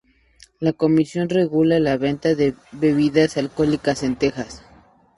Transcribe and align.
La 0.59 0.73
comisión 0.73 1.29
regula 1.29 1.79
la 1.79 1.95
venta 1.95 2.33
de 2.33 2.55
bebidas 2.71 3.37
alcohólicas 3.37 4.01
en 4.01 4.15
Texas. 4.15 4.63